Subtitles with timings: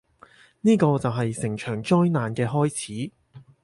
[0.61, 3.11] 呢個就係成場災難嘅開始